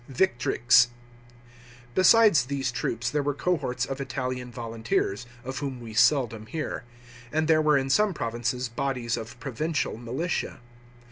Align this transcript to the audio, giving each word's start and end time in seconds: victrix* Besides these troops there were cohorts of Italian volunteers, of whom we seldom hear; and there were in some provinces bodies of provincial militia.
victrix* 0.09 0.87
Besides 1.93 2.45
these 2.45 2.71
troops 2.71 3.07
there 3.11 3.21
were 3.21 3.35
cohorts 3.35 3.85
of 3.85 4.01
Italian 4.01 4.51
volunteers, 4.51 5.27
of 5.43 5.59
whom 5.59 5.79
we 5.79 5.93
seldom 5.93 6.47
hear; 6.47 6.85
and 7.31 7.47
there 7.47 7.61
were 7.61 7.77
in 7.77 7.91
some 7.91 8.11
provinces 8.11 8.67
bodies 8.67 9.15
of 9.15 9.39
provincial 9.39 9.97
militia. 9.97 10.59